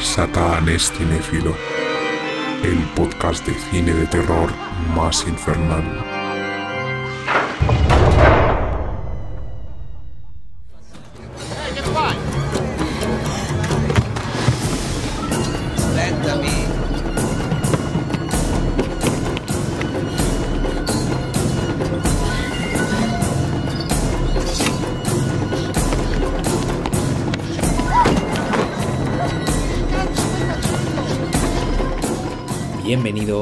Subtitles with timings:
[0.00, 1.54] Satán es cinéfilo,
[2.64, 4.50] el podcast de cine de terror
[4.94, 6.21] más infernal.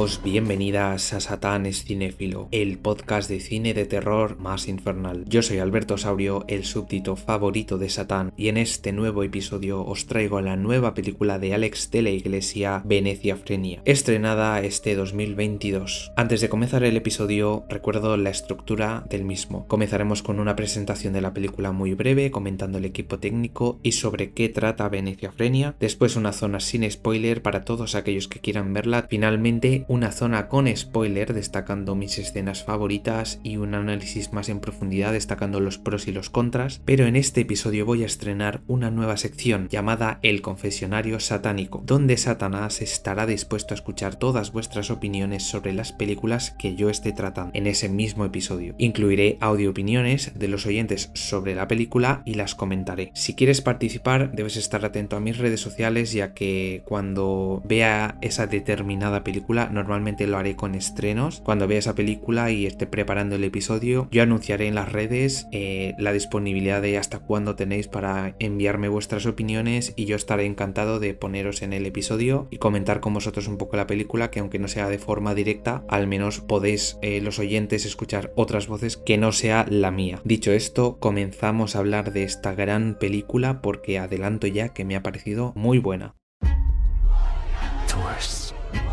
[0.00, 5.26] Bienvenidos, bienvenidas a Satán es Cinéfilo, el podcast de cine de terror más infernal.
[5.28, 10.06] Yo soy Alberto Saurio, el súbdito favorito de Satán, y en este nuevo episodio os
[10.06, 16.12] traigo la nueva película de Alex de la Iglesia, Venecia Frenia, estrenada este 2022.
[16.16, 19.66] Antes de comenzar el episodio, recuerdo la estructura del mismo.
[19.68, 24.30] Comenzaremos con una presentación de la película muy breve, comentando el equipo técnico y sobre
[24.30, 25.74] qué trata Venecia Frenia.
[25.78, 29.06] Después una zona sin spoiler para todos aquellos que quieran verla.
[29.10, 35.14] Finalmente una zona con spoiler destacando mis escenas favoritas y un análisis más en profundidad
[35.14, 39.16] destacando los pros y los contras, pero en este episodio voy a estrenar una nueva
[39.16, 45.72] sección llamada El confesionario satánico, donde Satanás estará dispuesto a escuchar todas vuestras opiniones sobre
[45.72, 48.76] las películas que yo esté tratando en ese mismo episodio.
[48.78, 53.10] Incluiré audio opiniones de los oyentes sobre la película y las comentaré.
[53.14, 58.46] Si quieres participar debes estar atento a mis redes sociales ya que cuando vea esa
[58.46, 61.40] determinada película, normalmente lo haré con estrenos.
[61.44, 65.94] Cuando vea esa película y esté preparando el episodio, yo anunciaré en las redes eh,
[65.98, 71.14] la disponibilidad de hasta cuándo tenéis para enviarme vuestras opiniones y yo estaré encantado de
[71.14, 74.68] poneros en el episodio y comentar con vosotros un poco la película, que aunque no
[74.68, 79.32] sea de forma directa, al menos podéis eh, los oyentes escuchar otras voces que no
[79.32, 80.20] sea la mía.
[80.24, 85.02] Dicho esto, comenzamos a hablar de esta gran película porque adelanto ya que me ha
[85.02, 86.19] parecido muy buena.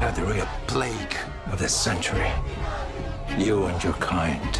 [0.01, 1.15] Are the real plague
[1.51, 2.31] of this century.
[3.38, 4.59] You and your kind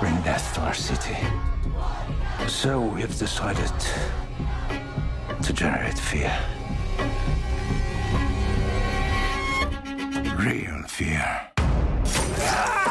[0.00, 1.16] bring death to our city.
[2.46, 3.72] So we've decided
[5.42, 6.32] to generate fear.
[10.36, 12.85] Real fear.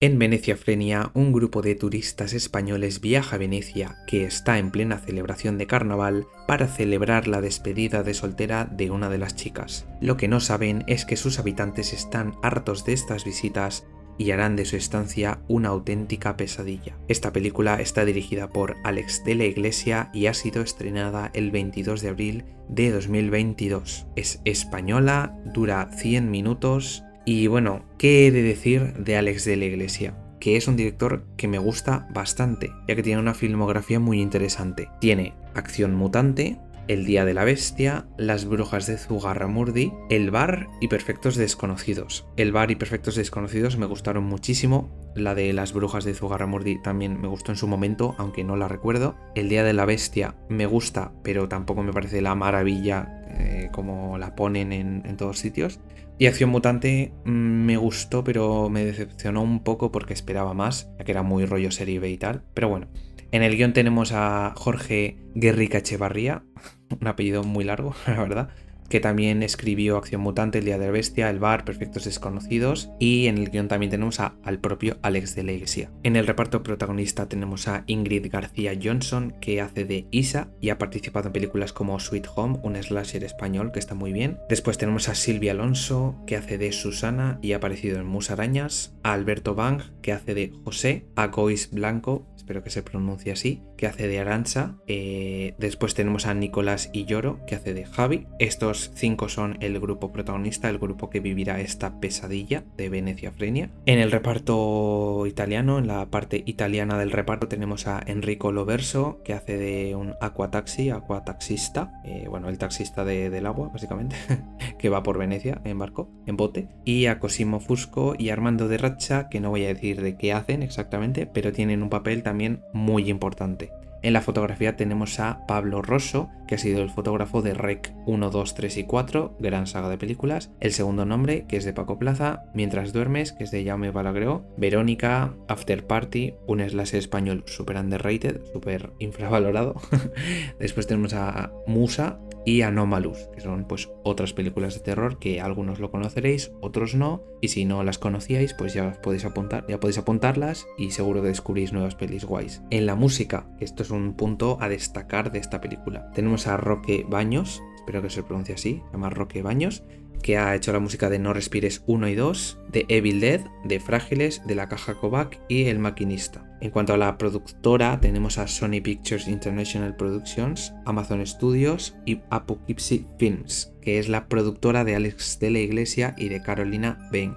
[0.00, 4.98] En Venecia Frenia, un grupo de turistas españoles viaja a Venecia, que está en plena
[4.98, 9.88] celebración de carnaval, para celebrar la despedida de soltera de una de las chicas.
[10.00, 13.88] Lo que no saben es que sus habitantes están hartos de estas visitas
[14.18, 16.96] y harán de su estancia una auténtica pesadilla.
[17.08, 22.02] Esta película está dirigida por Alex de la Iglesia y ha sido estrenada el 22
[22.02, 24.06] de abril de 2022.
[24.14, 29.66] Es española, dura 100 minutos y bueno, ¿qué he de decir de Alex de la
[29.66, 30.14] Iglesia?
[30.40, 34.88] Que es un director que me gusta bastante, ya que tiene una filmografía muy interesante.
[34.98, 40.88] Tiene Acción Mutante, El Día de la Bestia, Las Brujas de Zugarramurdi, El Bar y
[40.88, 42.26] Perfectos Desconocidos.
[42.38, 44.88] El Bar y Perfectos Desconocidos me gustaron muchísimo.
[45.14, 48.68] La de Las Brujas de Zugarramurdi también me gustó en su momento, aunque no la
[48.68, 49.16] recuerdo.
[49.34, 54.16] El Día de la Bestia me gusta, pero tampoco me parece la maravilla eh, como
[54.16, 55.78] la ponen en, en todos sitios.
[56.20, 61.04] Y Acción Mutante mm, me gustó, pero me decepcionó un poco porque esperaba más, ya
[61.04, 62.42] que era muy rollo serie B y tal.
[62.54, 62.88] Pero bueno,
[63.30, 66.42] en el guion tenemos a Jorge Guerrica Echevarría,
[67.00, 68.48] un apellido muy largo, la verdad,
[68.88, 73.26] que también escribió Acción Mutante, El Día de la Bestia, El Bar, Perfectos Desconocidos, y
[73.26, 75.90] en el guion también tenemos al propio Alex de la Iglesia.
[76.02, 80.78] En el reparto protagonista tenemos a Ingrid García Johnson, que hace de Isa y ha
[80.78, 84.38] participado en películas como Sweet Home, un slasher español que está muy bien.
[84.48, 89.12] Después tenemos a Silvia Alonso, que hace de Susana y ha aparecido en Musarañas, a
[89.12, 93.86] Alberto Bang, que hace de José, a Gois Blanco, espero que se pronuncie así, que
[93.86, 94.76] hace de Arancha.
[94.86, 98.26] Eh, después tenemos a Nicolás Illoro, que hace de Javi.
[98.38, 103.70] Estos cinco son el grupo protagonista, el grupo que vivirá esta pesadilla de Venecia Frenia.
[103.86, 109.32] En el reparto italiano, en la parte italiana del reparto, tenemos a Enrico Loverso, que
[109.34, 114.16] hace de un aquataxi, aquataxista, eh, bueno, el taxista de- del agua, básicamente,
[114.78, 116.68] que va por Venecia en barco, en bote.
[116.84, 120.32] Y a Cosimo Fusco y Armando de Racha, que no voy a decir de qué
[120.32, 123.70] hacen exactamente, pero tienen un papel también muy importante.
[124.02, 128.30] En la fotografía tenemos a Pablo Rosso, que ha sido el fotógrafo de Rec 1,
[128.30, 130.50] 2, 3 y 4, gran saga de películas.
[130.60, 134.46] El segundo nombre, que es de Paco Plaza, Mientras duermes, que es de Jaume Balagueró.
[134.56, 139.74] Verónica, After Party, un slasher español super underrated, super infravalorado.
[140.58, 145.80] Después tenemos a Musa y Anomalous, que son pues otras películas de terror que algunos
[145.80, 149.98] lo conoceréis, otros no, y si no las conocíais, pues ya podéis apuntar, ya podéis
[149.98, 152.62] apuntarlas y seguro que descubrís nuevas pelis guays.
[152.70, 156.10] En la música, esto es un punto a destacar de esta película.
[156.12, 159.82] Tenemos a Roque Baños, espero que se pronuncie así, se llama Roque Baños,
[160.22, 163.80] que ha hecho la música de No Respires 1 y 2, de Evil Dead, de
[163.80, 166.44] Frágiles, de La Caja Kovac y El Maquinista.
[166.60, 173.06] En cuanto a la productora, tenemos a Sony Pictures International Productions, Amazon Studios y Apocalypse
[173.18, 177.34] Films, que es la productora de Alex de la Iglesia y de Carolina Bain.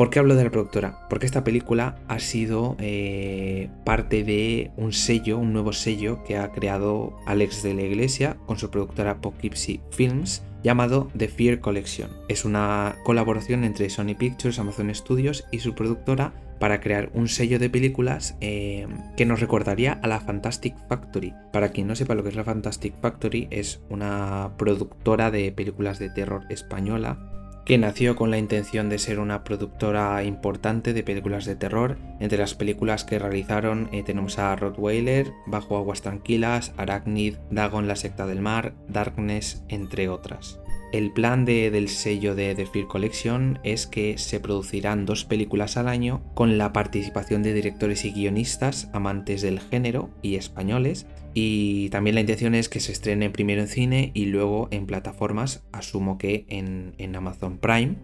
[0.00, 1.06] ¿Por qué hablo de la productora?
[1.10, 6.52] Porque esta película ha sido eh, parte de un sello, un nuevo sello que ha
[6.52, 12.12] creado Alex de la Iglesia con su productora Apocalypse Films, llamado The Fear Collection.
[12.30, 17.58] Es una colaboración entre Sony Pictures, Amazon Studios y su productora para crear un sello
[17.58, 18.86] de películas eh,
[19.18, 21.34] que nos recordaría a la Fantastic Factory.
[21.52, 25.98] Para quien no sepa lo que es la Fantastic Factory, es una productora de películas
[25.98, 27.18] de terror española
[27.64, 31.98] que nació con la intención de ser una productora importante de películas de terror.
[32.20, 37.96] Entre las películas que realizaron eh, tenemos a Rottweiler, Bajo Aguas Tranquilas, Arachnid, Dagon la
[37.96, 40.59] Secta del Mar, Darkness, entre otras.
[40.92, 45.86] El plan del sello de The Fear Collection es que se producirán dos películas al
[45.86, 51.06] año con la participación de directores y guionistas amantes del género y españoles.
[51.32, 55.62] Y también la intención es que se estrene primero en cine y luego en plataformas,
[55.70, 57.94] asumo que en, en Amazon Prime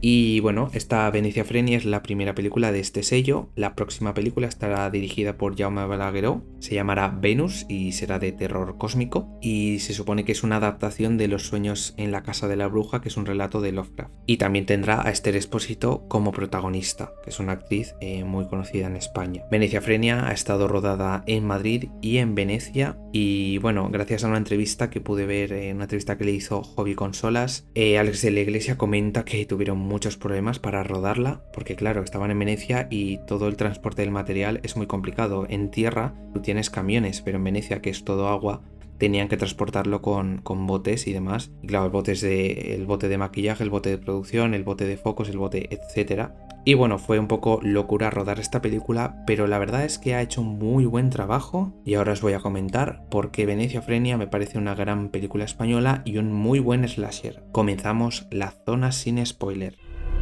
[0.00, 3.50] y bueno, esta Venecia Freni es la primera película de este sello.
[3.54, 8.78] La próxima película estará dirigida por Jaume Balagueró, se llamará Venus y será de terror
[8.78, 9.28] cósmico.
[9.42, 12.68] Y se supone que es una adaptación de Los sueños en la casa de la
[12.68, 14.12] bruja, que es un relato de Lovecraft.
[14.26, 18.86] Y también tendrá a Esther Espósito como protagonista, que es una actriz eh, muy conocida
[18.86, 19.44] en España.
[19.50, 22.98] Venecia Frenia ha estado rodada en Madrid y en Venecia.
[23.12, 26.62] Y bueno, gracias a una entrevista que pude ver, eh, una entrevista que le hizo
[26.62, 31.76] Hobby Consolas, eh, Alex de la Iglesia comenta que tuvieron muchos problemas para rodarla, porque
[31.76, 35.46] claro, estaban en Venecia y todo el transporte del material es muy complicado.
[35.50, 38.62] En tierra tú tienes camiones, pero en Venecia, que es todo agua,
[39.00, 41.50] tenían que transportarlo con, con botes y demás.
[41.62, 44.84] Y claro, el bote, de, el bote de maquillaje, el bote de producción, el bote
[44.84, 46.36] de focos, el bote, etcétera.
[46.66, 50.20] Y bueno, fue un poco locura rodar esta película, pero la verdad es que ha
[50.20, 54.26] hecho un muy buen trabajo y ahora os voy a comentar porque Venecia Frenia me
[54.26, 57.42] parece una gran película española y un muy buen slasher.
[57.52, 59.78] Comenzamos la zona sin spoiler.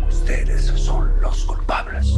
[0.08, 2.16] Ustedes son los culpables.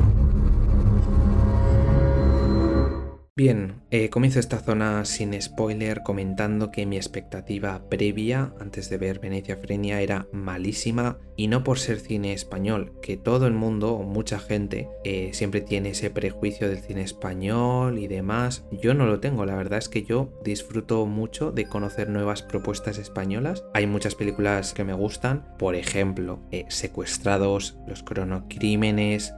[3.40, 9.18] Bien, eh, comienzo esta zona sin spoiler comentando que mi expectativa previa antes de ver
[9.18, 14.02] Venecia Frenia era malísima y no por ser cine español, que todo el mundo o
[14.02, 18.66] mucha gente eh, siempre tiene ese prejuicio del cine español y demás.
[18.72, 22.98] Yo no lo tengo, la verdad es que yo disfruto mucho de conocer nuevas propuestas
[22.98, 23.64] españolas.
[23.72, 29.32] Hay muchas películas que me gustan, por ejemplo, eh, Secuestrados, Los Cronocrímenes,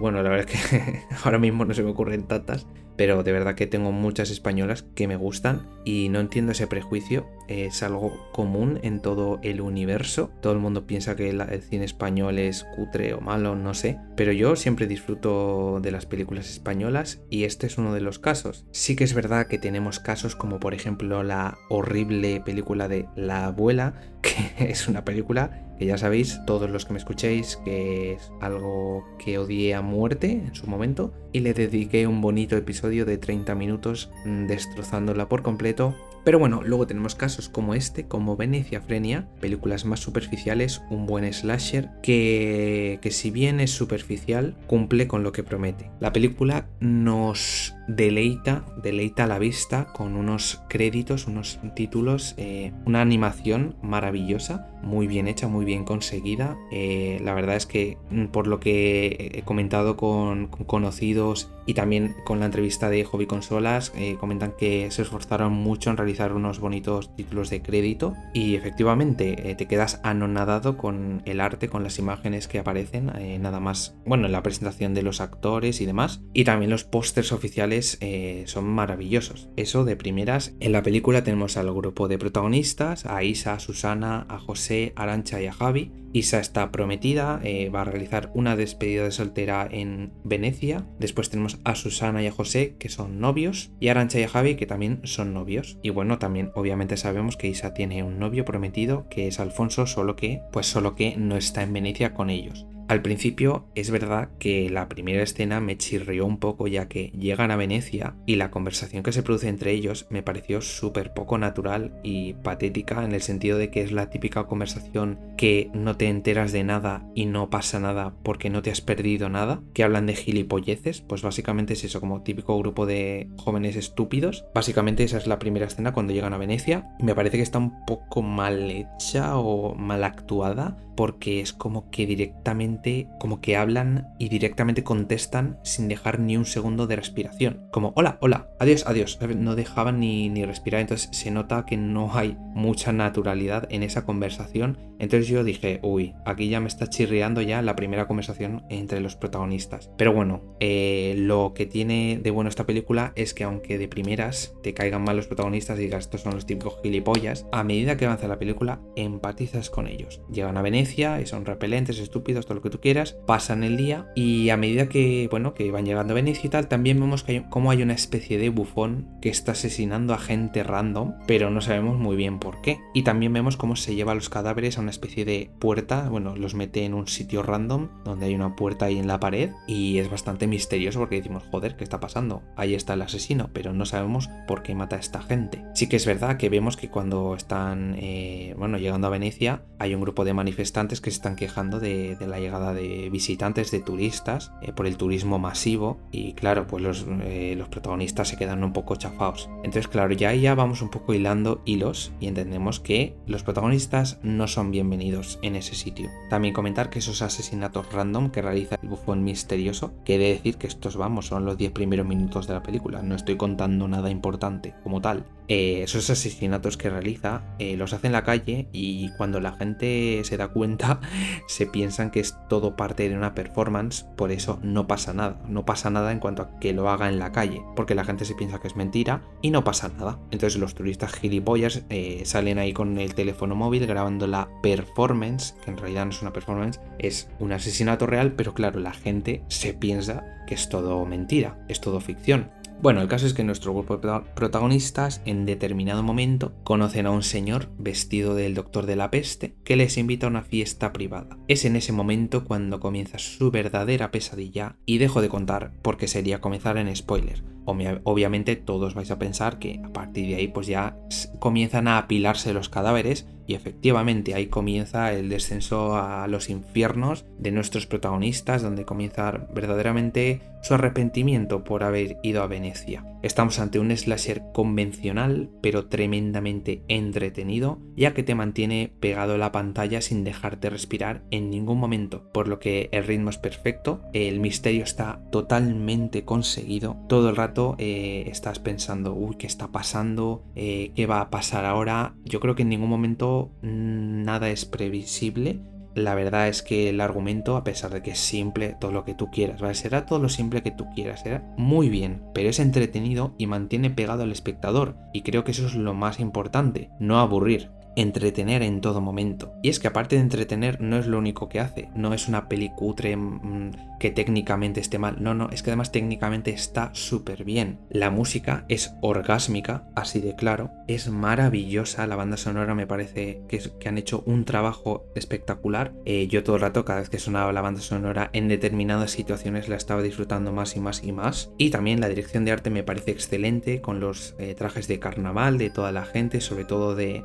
[0.00, 2.66] bueno, la verdad es que ahora mismo no se me ocurren tantas
[2.96, 7.26] pero de verdad que tengo muchas españolas que me gustan y no entiendo ese prejuicio.
[7.48, 10.30] Es algo común en todo el universo.
[10.40, 13.98] Todo el mundo piensa que el cine español es cutre o malo, no sé.
[14.16, 18.66] Pero yo siempre disfruto de las películas españolas y este es uno de los casos.
[18.70, 23.46] Sí que es verdad que tenemos casos como por ejemplo la horrible película de La
[23.46, 28.30] abuela, que es una película que ya sabéis, todos los que me escuchéis, que es
[28.42, 33.16] algo que odié a muerte en su momento, y le dediqué un bonito episodio de
[33.16, 38.80] 30 minutos mm, destrozándola por completo pero bueno, luego tenemos casos como este, como Venecia
[38.80, 45.22] Frenia, películas más superficiales, un buen slasher, que, que si bien es superficial, cumple con
[45.22, 45.90] lo que promete.
[46.00, 53.76] La película nos deleita, deleita la vista con unos créditos, unos títulos, eh, una animación
[53.82, 56.56] maravillosa, muy bien hecha, muy bien conseguida.
[56.70, 62.16] Eh, la verdad es que mm, por lo que he comentado con, conocidos y también
[62.24, 66.58] con la entrevista de Hobby Consolas, eh, comentan que se esforzaron mucho en realizar unos
[66.58, 72.48] bonitos títulos de crédito y efectivamente te quedas anonadado con el arte, con las imágenes
[72.48, 76.70] que aparecen, nada más, bueno, en la presentación de los actores y demás, y también
[76.70, 79.48] los pósters oficiales eh, son maravillosos.
[79.56, 80.54] Eso de primeras.
[80.60, 84.92] En la película tenemos al grupo de protagonistas, a Isa, a Susana, a José, a
[84.96, 85.90] Arancha y a Javi.
[86.12, 90.86] Isa está prometida, eh, va a realizar una despedida de soltera en Venecia.
[90.98, 94.28] Después tenemos a Susana y a José, que son novios, y a Arancha y a
[94.28, 95.78] Javi, que también son novios.
[95.82, 100.16] Y bueno, también obviamente sabemos que Isa tiene un novio prometido, que es Alfonso, solo
[100.16, 102.66] que, pues solo que no está en Venecia con ellos.
[102.90, 107.52] Al principio es verdad que la primera escena me chirrió un poco ya que llegan
[107.52, 112.00] a Venecia y la conversación que se produce entre ellos me pareció súper poco natural
[112.02, 116.50] y patética en el sentido de que es la típica conversación que no te enteras
[116.52, 120.14] de nada y no pasa nada porque no te has perdido nada, que hablan de
[120.14, 124.46] gilipolleces, pues básicamente es eso, como típico grupo de jóvenes estúpidos.
[124.54, 126.88] Básicamente esa es la primera escena cuando llegan a Venecia.
[127.00, 132.04] Me parece que está un poco mal hecha o mal actuada porque es como que
[132.04, 137.68] directamente, como que hablan y directamente contestan sin dejar ni un segundo de respiración.
[137.72, 139.18] Como, hola, hola, adiós, adiós.
[139.36, 144.04] No dejaban ni, ni respirar, entonces se nota que no hay mucha naturalidad en esa
[144.04, 144.78] conversación.
[144.98, 149.16] Entonces yo dije, uy, aquí ya me está chirriando ya la primera conversación entre los
[149.16, 149.90] protagonistas.
[149.96, 154.54] Pero bueno, eh, lo que tiene de bueno esta película es que aunque de primeras
[154.62, 158.06] te caigan mal los protagonistas y digas, estos son los típicos gilipollas, a medida que
[158.06, 160.22] avanza la película, empatizas con ellos.
[160.30, 164.10] Llegan a Venecia, y son repelentes, estúpidos, todo lo que tú quieras, pasan el día
[164.14, 167.32] y a medida que, bueno, que van llegando a Venecia y tal, también vemos que
[167.32, 171.60] hay, como hay una especie de bufón que está asesinando a gente random, pero no
[171.60, 172.78] sabemos muy bien por qué.
[172.94, 175.79] Y también vemos cómo se lleva los cadáveres a una especie de puerta,
[176.10, 179.50] bueno, los mete en un sitio random, donde hay una puerta ahí en la pared
[179.66, 182.42] y es bastante misterioso porque decimos, joder, ¿qué está pasando?
[182.56, 185.62] Ahí está el asesino, pero no sabemos por qué mata a esta gente.
[185.74, 189.94] Sí que es verdad que vemos que cuando están, eh, bueno, llegando a Venecia, hay
[189.94, 194.52] un grupo de manifestantes que se están quejando de, la llegada de visitantes, de turistas,
[194.62, 198.72] eh, por el turismo masivo y claro, pues los, eh, los, protagonistas se quedan un
[198.72, 199.48] poco chafados.
[199.58, 204.48] Entonces claro, ya ya vamos un poco hilando hilos y entendemos que los protagonistas no
[204.48, 206.10] son bienvenidos en ese sitio.
[206.28, 210.96] También comentar que esos asesinatos random que realiza el bufón misterioso, quiere decir que estos
[210.96, 215.00] vamos, son los 10 primeros minutos de la película, no estoy contando nada importante como
[215.00, 215.24] tal.
[215.48, 220.36] Eh, esos asesinatos que realiza los hace en la calle y cuando la gente se
[220.36, 221.00] da cuenta
[221.48, 225.40] se piensan que es todo parte de una performance, por eso no pasa nada.
[225.48, 228.24] No pasa nada en cuanto a que lo haga en la calle, porque la gente
[228.24, 230.18] se piensa que es mentira y no pasa nada.
[230.30, 235.70] Entonces los turistas gilipollas eh, salen ahí con el teléfono móvil grabando la performance, que
[235.70, 239.74] en realidad no es una performance, es un asesinato real, pero claro, la gente se
[239.74, 242.50] piensa que es todo mentira, es todo ficción.
[242.82, 247.22] Bueno, el caso es que nuestro grupo de protagonistas en determinado momento conocen a un
[247.22, 251.36] señor vestido del doctor de la peste que les invita a una fiesta privada.
[251.46, 256.40] Es en ese momento cuando comienza su verdadera pesadilla y dejo de contar porque sería
[256.40, 257.42] comenzar en spoiler.
[257.64, 260.96] Obviamente todos vais a pensar que a partir de ahí pues ya
[261.38, 267.50] comienzan a apilarse los cadáveres y efectivamente ahí comienza el descenso a los infiernos de
[267.50, 273.04] nuestros protagonistas, donde comienza verdaderamente su arrepentimiento por haber ido a Venecia.
[273.22, 279.52] Estamos ante un slasher convencional, pero tremendamente entretenido, ya que te mantiene pegado a la
[279.52, 284.40] pantalla sin dejarte respirar en ningún momento, por lo que el ritmo es perfecto, el
[284.40, 290.44] misterio está totalmente conseguido, todo el rato eh, estás pensando, uy, ¿qué está pasando?
[290.54, 292.14] Eh, ¿Qué va a pasar ahora?
[292.24, 295.60] Yo creo que en ningún momento Mm, nada es previsible.
[295.94, 299.14] La verdad es que el argumento, a pesar de que es simple, todo lo que
[299.14, 299.74] tú quieras, ¿vale?
[299.74, 303.90] será todo lo simple que tú quieras, será muy bien, pero es entretenido y mantiene
[303.90, 308.80] pegado al espectador, y creo que eso es lo más importante, no aburrir entretener en
[308.80, 309.52] todo momento.
[309.62, 312.48] Y es que aparte de entretener no es lo único que hace, no es una
[312.48, 317.80] peli mm, que técnicamente esté mal, no, no, es que además técnicamente está súper bien.
[317.90, 323.88] La música es orgásmica, así de claro, es maravillosa, la banda sonora me parece que,
[323.88, 325.92] han hecho un trabajo espectacular.
[326.04, 329.68] Eh, yo todo el rato, cada vez que sonaba la banda sonora en determinadas situaciones
[329.68, 331.50] la estaba disfrutando más y más y más.
[331.58, 335.58] Y también la dirección de arte me parece excelente, con los eh, trajes de carnaval
[335.58, 337.24] de toda la gente, sobre todo de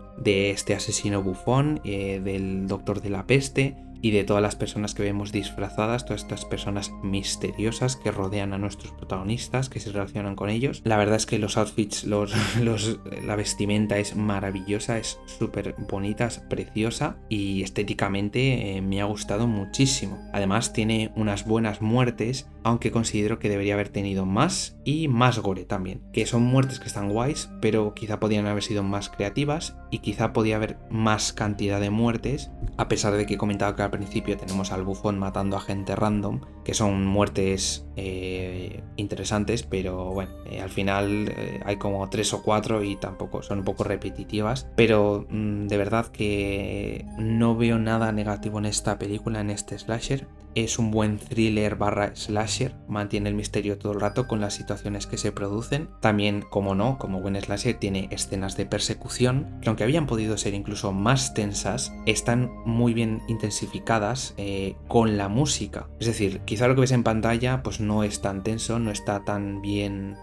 [0.56, 5.02] este asesino bufón, eh, del doctor de la peste, y de todas las personas que
[5.02, 10.50] vemos disfrazadas, todas estas personas misteriosas que rodean a nuestros protagonistas, que se relacionan con
[10.50, 10.82] ellos.
[10.84, 12.32] La verdad es que los outfits, los,
[13.26, 19.48] la vestimenta es maravillosa, es súper bonita, es preciosa y estéticamente eh, me ha gustado
[19.48, 20.20] muchísimo.
[20.34, 25.66] Además tiene unas buenas muertes, aunque considero que debería haber tenido más y más gore
[25.66, 26.02] también.
[26.12, 30.34] Que son muertes que están guays, pero quizá podían haber sido más creativas y quizá
[30.34, 34.36] podía haber más cantidad de muertes, a pesar de que he comentado que al principio
[34.36, 40.60] tenemos al bufón matando a gente random, que son muertes eh, interesantes, pero bueno, eh,
[40.60, 45.28] al final eh, hay como tres o cuatro y tampoco son un poco repetitivas, pero
[45.30, 50.28] mm, de verdad que no veo nada negativo en esta película, en este slasher.
[50.56, 55.06] Es un buen thriller barra slasher mantiene el misterio todo el rato con las situaciones
[55.06, 55.90] que se producen.
[56.00, 60.54] También, como no, como buen slasher, tiene escenas de persecución que aunque habían podido ser
[60.54, 65.88] incluso más tensas, están muy bien intensificadas eh, con la música.
[66.00, 69.24] Es decir, quizá lo que ves en pantalla pues no es tan tenso, no está
[69.24, 70.16] tan bien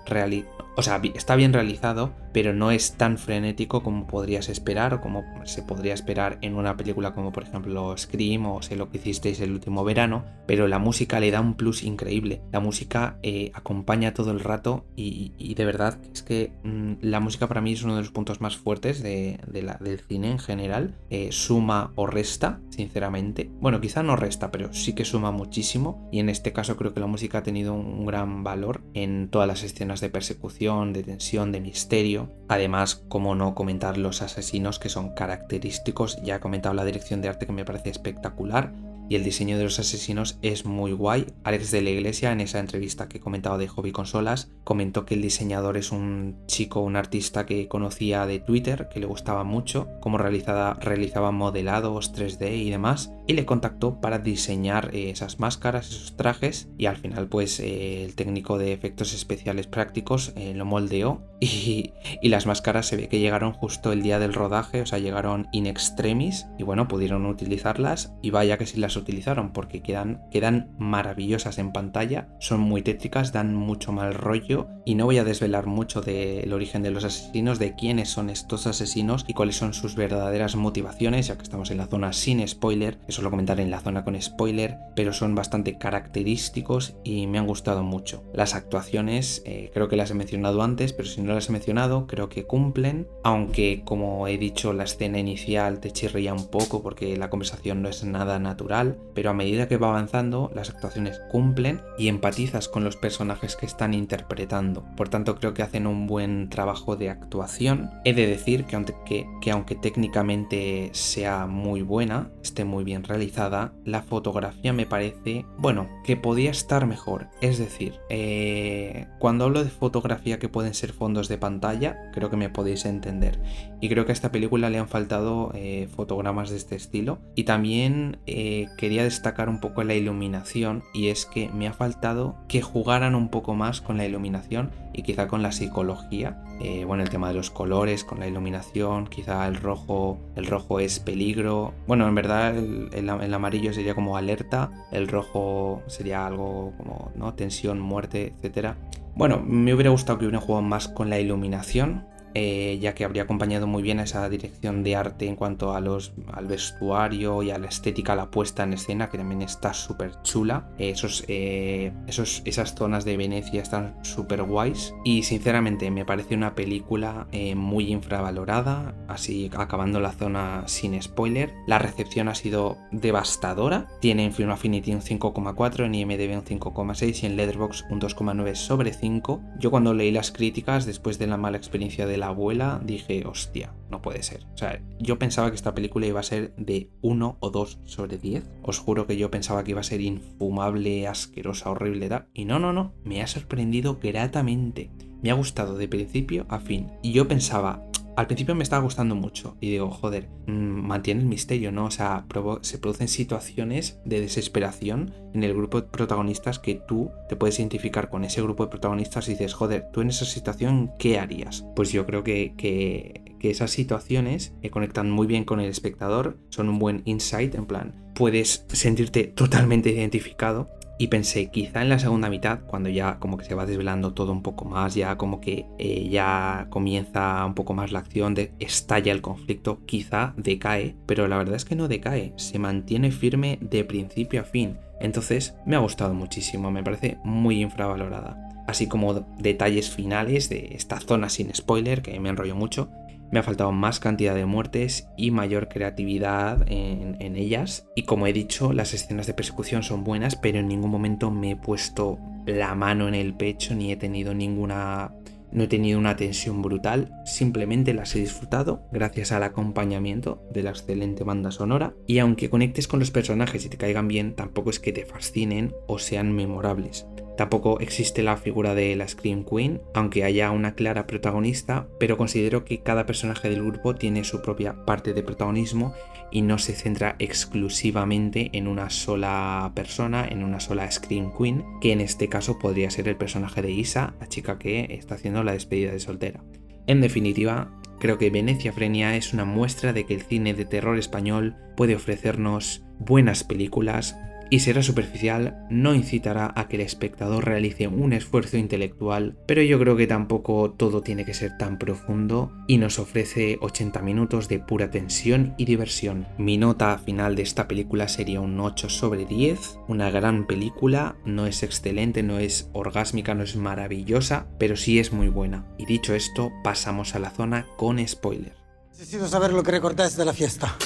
[0.74, 5.24] o sea, está bien realizado, pero no es tan frenético como podrías esperar o como
[5.44, 9.40] se podría esperar en una película como por ejemplo Scream o Sé lo que hicisteis
[9.40, 12.42] el último verano, pero la música le da un plus increíble.
[12.52, 17.48] La música eh, acompaña todo el rato y, de verdad es que mm, la música
[17.48, 20.94] para mí es uno de los puntos más fuertes del cine en general.
[21.10, 23.50] Eh, suma o resta, sinceramente.
[23.60, 27.00] Bueno, quizá no resta, pero sí que suma muchísimo y en este caso creo que
[27.00, 31.50] la música ha tenido un gran valor en todas las escenas de persecución de tensión,
[31.50, 32.30] de misterio.
[32.48, 37.28] Además, como no comentar los asesinos que son característicos, ya he comentado la dirección de
[37.28, 38.72] arte que me parece espectacular
[39.08, 41.26] y el diseño de los asesinos es muy guay.
[41.44, 45.14] Alex de la Iglesia, en esa entrevista que he comentado de Hobby Consolas, comentó que
[45.14, 49.88] el diseñador es un chico, un artista que conocía de Twitter, que le gustaba mucho,
[50.00, 56.16] cómo realizaba modelados 3D y demás, y le contactó para diseñar eh, esas máscaras, esos
[56.16, 61.22] trajes, y al final pues eh, el técnico de efectos especiales prácticos eh, lo moldeó
[61.40, 64.98] y, y las máscaras se ve que llegaron justo el día del rodaje, o sea,
[64.98, 70.22] llegaron in extremis, y bueno, pudieron utilizarlas, y vaya que si las utilizaron porque quedan,
[70.30, 75.24] quedan maravillosas en pantalla, son muy tétricas, dan mucho mal rollo y no voy a
[75.24, 79.74] desvelar mucho del origen de los asesinos, de quiénes son estos asesinos y cuáles son
[79.74, 83.70] sus verdaderas motivaciones, ya que estamos en la zona sin spoiler, eso lo comentaré en
[83.70, 88.24] la zona con spoiler, pero son bastante característicos y me han gustado mucho.
[88.32, 92.06] Las actuaciones eh, creo que las he mencionado antes, pero si no las he mencionado
[92.06, 97.16] creo que cumplen, aunque como he dicho la escena inicial te chirría un poco porque
[97.16, 101.82] la conversación no es nada natural, pero a medida que va avanzando, las actuaciones cumplen
[101.98, 104.84] y empatizas con los personajes que están interpretando.
[104.96, 107.90] Por tanto, creo que hacen un buen trabajo de actuación.
[108.04, 113.72] He de decir que aunque, que aunque técnicamente sea muy buena, esté muy bien realizada,
[113.84, 117.28] la fotografía me parece, bueno, que podía estar mejor.
[117.40, 122.36] Es decir, eh, cuando hablo de fotografía que pueden ser fondos de pantalla, creo que
[122.36, 123.40] me podéis entender.
[123.80, 127.18] Y creo que a esta película le han faltado eh, fotogramas de este estilo.
[127.34, 132.36] Y también eh, quería destacar un poco la iluminación y es que me ha faltado
[132.48, 136.42] que jugaran un poco más con la iluminación y quizá con la psicología.
[136.64, 140.78] Eh, bueno, el tema de los colores, con la iluminación, quizá el rojo, el rojo
[140.78, 141.74] es peligro.
[141.88, 147.34] Bueno, en verdad el, amarillo sería como alerta, el rojo sería algo como ¿no?
[147.34, 148.76] tensión, muerte, etc.
[149.16, 153.22] Bueno, me hubiera gustado que hubieran jugado más con la iluminación, eh, ya que habría
[153.22, 157.50] acompañado muy bien a esa dirección de arte en cuanto a los, al vestuario y
[157.50, 160.68] a la estética, la puesta en escena, que también está súper chula.
[160.78, 164.94] Esos, eh, esos, esas zonas de Venecia están súper guays.
[165.04, 171.52] Y sinceramente me parece una película eh, muy infravalorada, así acabando la zona sin spoiler.
[171.66, 173.88] La recepción ha sido devastadora.
[174.00, 178.54] Tiene en Film Affinity un 5,4, en IMDb un 5,6 y en Letterboxd un 2,9
[178.54, 179.42] sobre 5.
[179.58, 183.74] Yo cuando leí las críticas, después de la mala experiencia de la abuela, dije, hostia,
[183.90, 184.46] no puede ser.
[184.54, 188.16] O sea, yo pensaba que esta película iba a ser de 1 o 2 sobre
[188.16, 188.48] 10.
[188.62, 192.72] Os juro que yo pensaba que iba a ser infumable, asquerosa, horrible, y no, no,
[192.72, 194.92] no, me ha sorprendido gratamente.
[195.20, 196.92] Me ha gustado de principio a fin.
[197.02, 197.82] Y yo pensaba,
[198.16, 201.86] al principio me estaba gustando mucho y digo, joder, mm, mantiene el misterio, ¿no?
[201.86, 202.26] O sea,
[202.62, 208.10] se producen situaciones de desesperación en el grupo de protagonistas que tú te puedes identificar
[208.10, 211.64] con ese grupo de protagonistas y dices, joder, tú en esa situación, ¿qué harías?
[211.74, 216.38] Pues yo creo que, que, que esas situaciones eh, conectan muy bien con el espectador,
[216.50, 220.68] son un buen insight, en plan, puedes sentirte totalmente identificado
[221.02, 224.30] y pensé, quizá en la segunda mitad, cuando ya como que se va desvelando todo
[224.30, 228.52] un poco más, ya como que eh, ya comienza un poco más la acción, de
[228.60, 233.58] estalla el conflicto, quizá decae, pero la verdad es que no decae, se mantiene firme
[233.60, 234.78] de principio a fin.
[235.00, 238.38] Entonces me ha gustado muchísimo, me parece muy infravalorada.
[238.68, 242.90] Así como detalles finales de esta zona sin spoiler, que me enrollo mucho,
[243.32, 247.88] me ha faltado más cantidad de muertes y mayor creatividad en, ellas.
[247.96, 251.52] Y como he dicho, las escenas de persecución son buenas, pero en ningún momento me
[251.52, 255.14] he puesto la mano en el pecho ni he tenido ninguna
[255.52, 260.70] no he tenido una tensión brutal, simplemente las he disfrutado gracias al acompañamiento de la
[260.70, 261.94] excelente banda sonora.
[262.06, 265.74] Y aunque conectes con los personajes y te caigan bien, tampoco es que te fascinen
[265.86, 267.06] o sean memorables.
[267.42, 272.64] Tampoco existe la figura de la Scream Queen, aunque haya una clara protagonista, pero considero
[272.64, 275.92] que cada personaje del grupo tiene su propia parte de protagonismo
[276.30, 281.90] y no se centra exclusivamente en una sola persona, en una sola Scream Queen, que
[281.90, 285.50] en este caso podría ser el personaje de Isa, la chica que está haciendo la
[285.50, 286.44] despedida de soltera.
[286.86, 290.96] En definitiva, creo que Venecia Frenia es una muestra de que el cine de terror
[290.96, 294.16] español puede ofrecernos buenas películas,
[294.52, 299.78] y será superficial, no incitará a que el espectador realice un esfuerzo intelectual, pero yo
[299.78, 304.58] creo que tampoco todo tiene que ser tan profundo y nos ofrece 80 minutos de
[304.58, 306.26] pura tensión y diversión.
[306.36, 311.46] Mi nota final de esta película sería un 8 sobre 10, una gran película, no
[311.46, 315.64] es excelente, no es orgásmica, no es maravillosa, pero sí es muy buena.
[315.78, 318.52] Y dicho esto, pasamos a la zona con spoiler.
[318.90, 320.76] Necesito saber lo que recordáis de la fiesta.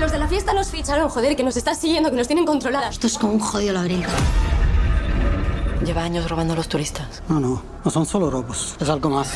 [0.00, 2.94] Los de la fiesta nos ficharon, joder, que nos están siguiendo, que nos tienen controladas.
[2.94, 4.08] Esto es como un jodido laberinto.
[5.84, 7.22] Lleva años robando a los turistas.
[7.28, 9.32] No, no, no son solo robos, es algo más.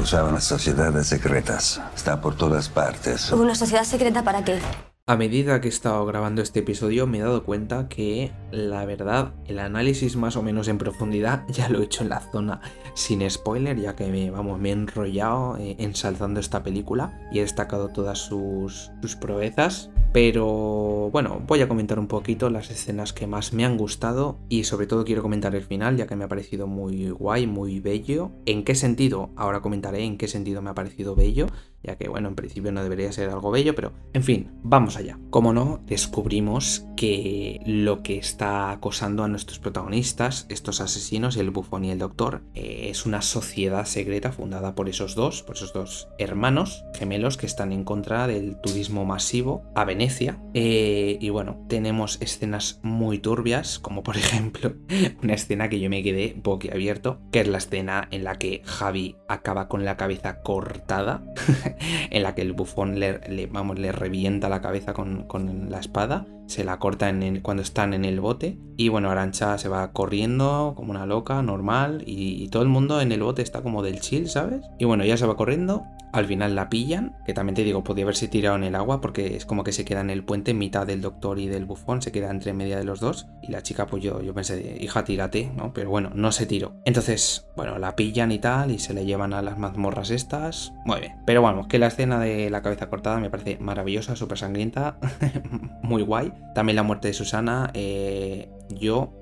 [0.00, 1.80] Usaban las sociedades secretas.
[1.96, 3.32] Está por todas partes.
[3.32, 4.60] ¿Una sociedad secreta para qué?
[5.08, 9.32] A medida que he estado grabando este episodio me he dado cuenta que la verdad
[9.46, 12.60] el análisis más o menos en profundidad ya lo he hecho en la zona
[12.92, 17.40] sin spoiler ya que me, vamos, me he enrollado eh, ensalzando esta película y he
[17.40, 23.26] destacado todas sus, sus proezas pero bueno, voy a comentar un poquito las escenas que
[23.26, 26.28] más me han gustado y sobre todo quiero comentar el final ya que me ha
[26.28, 28.30] parecido muy guay, muy bello.
[28.46, 29.30] ¿En qué sentido?
[29.36, 31.46] Ahora comentaré en qué sentido me ha parecido bello,
[31.82, 35.18] ya que bueno, en principio no debería ser algo bello, pero en fin, vamos allá.
[35.30, 41.84] Como no, descubrimos que lo que está acosando a nuestros protagonistas, estos asesinos, el bufón
[41.84, 46.08] y el doctor, eh, es una sociedad secreta fundada por esos dos, por esos dos
[46.18, 50.38] hermanos gemelos que están en contra del turismo masivo a Venecia.
[50.54, 54.74] Eh, y bueno, tenemos escenas muy turbias, como por ejemplo
[55.22, 59.16] una escena que yo me quedé boquiabierto, que es la escena en la que Javi
[59.28, 61.22] acaba con la cabeza cortada,
[62.10, 66.26] en la que el bufón le, vamos, le revienta la cabeza con, con la espada
[66.48, 68.58] se la corta en cuando están en el bote.
[68.76, 72.02] Y bueno, Arancha se va corriendo como una loca, normal.
[72.06, 74.62] Y, todo el mundo en el bote está como del chill, ¿sabes?
[74.78, 75.84] Y bueno, ya se va corriendo.
[76.12, 79.36] Al final la pillan, que también te digo, podía haberse tirado en el agua porque
[79.36, 82.02] es como que se queda en el puente en mitad del doctor y del bufón,
[82.02, 83.26] se queda entre media de los dos.
[83.42, 85.72] Y la chica, pues yo, yo pensé, hija, tírate, ¿no?
[85.72, 86.74] Pero bueno, no se tiró.
[86.84, 90.72] Entonces, bueno, la pillan y tal, y se le llevan a las mazmorras estas.
[90.84, 91.16] Muy bien.
[91.26, 94.98] Pero bueno, que la escena de la cabeza cortada me parece maravillosa, súper sangrienta,
[95.82, 96.32] muy guay.
[96.54, 99.12] También la muerte de Susana, eh, yo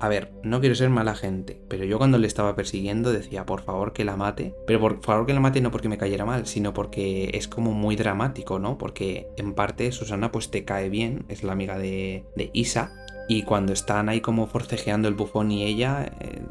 [0.00, 3.60] a ver, no quiero ser mala gente, pero yo cuando le estaba persiguiendo decía, por
[3.60, 4.54] favor que la mate.
[4.66, 7.72] Pero por favor que la mate no porque me cayera mal, sino porque es como
[7.72, 8.78] muy dramático, ¿no?
[8.78, 12.94] Porque en parte Susana pues te cae bien, es la amiga de, de Isa.
[13.28, 16.42] Y cuando están ahí como forcejeando el bufón y ella, eh,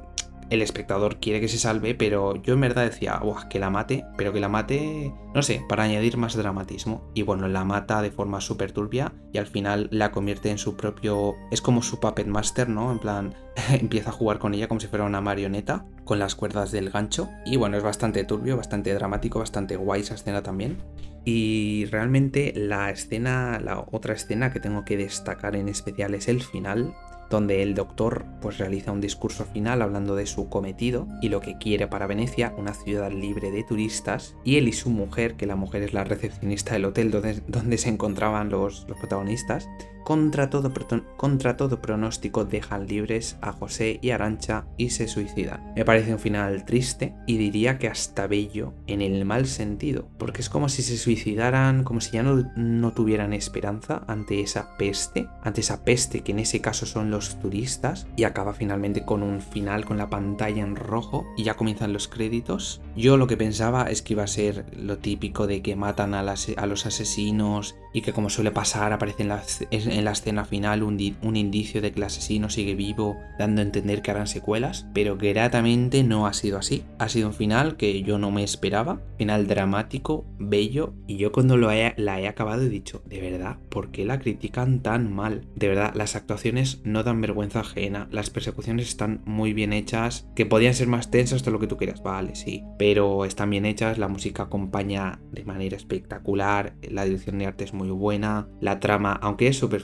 [0.49, 4.33] el espectador quiere que se salve, pero yo en verdad decía, que la mate, pero
[4.33, 7.09] que la mate, no sé, para añadir más dramatismo.
[7.13, 10.75] Y bueno, la mata de forma súper turbia y al final la convierte en su
[10.75, 11.35] propio...
[11.51, 12.91] Es como su puppet master, ¿no?
[12.91, 13.35] En plan,
[13.69, 17.29] empieza a jugar con ella como si fuera una marioneta, con las cuerdas del gancho.
[17.45, 20.77] Y bueno, es bastante turbio, bastante dramático, bastante guay esa escena también.
[21.25, 26.41] Y realmente la escena, la otra escena que tengo que destacar en especial es el
[26.41, 26.95] final,
[27.29, 31.57] donde el doctor pues realiza un discurso final hablando de su cometido y lo que
[31.57, 35.55] quiere para Venecia, una ciudad libre de turistas, y él y su mujer, que la
[35.55, 39.69] mujer es la recepcionista del hotel donde, donde se encontraban los, los protagonistas,
[40.09, 40.73] contra todo,
[41.17, 45.71] contra todo pronóstico dejan libres a José y Arancha y se suicidan.
[45.75, 50.41] Me parece un final triste y diría que hasta bello en el mal sentido, porque
[50.41, 55.27] es como si se suicidaran, como si ya no, no tuvieran esperanza ante esa peste,
[55.43, 59.41] ante esa peste que en ese caso son los turistas, y acaba finalmente con un
[59.41, 62.81] final con la pantalla en rojo y ya comienzan los créditos.
[62.95, 66.21] Yo lo que pensaba es que iba a ser lo típico de que matan a,
[66.21, 69.65] a los asesinos y que como suele pasar aparecen las
[70.01, 74.11] la escena final un, indicio de que el asesino sigue vivo, dando a entender que
[74.11, 76.83] harán secuelas, pero gratamente no ha sido así.
[76.97, 81.57] Ha sido un final que yo no me esperaba, final dramático, bello, y yo cuando
[81.57, 85.45] lo la he acabado he dicho, de verdad, ¿por qué la critican tan mal?
[85.55, 90.45] De verdad, las actuaciones no dan vergüenza ajena, las persecuciones están muy bien hechas, que
[90.45, 93.97] podían ser más tensas de lo que tú quieras, vale, sí, pero están bien hechas,
[93.97, 99.13] la música acompaña de manera espectacular, la dirección de arte es muy buena, la trama,
[99.21, 99.78] aunque es súper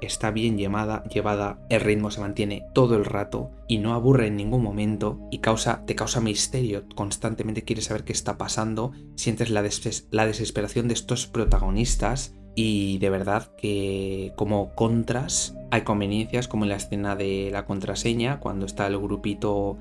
[0.00, 4.36] está bien llevada, llevada, el ritmo se mantiene todo el rato y no aburre en
[4.36, 9.64] ningún momento y causa, te causa misterio, constantemente quieres saber qué está pasando, sientes la,
[10.10, 16.70] la desesperación de estos protagonistas y de verdad que como contras hay conveniencias como en
[16.70, 19.76] la escena de la contraseña, cuando está el grupito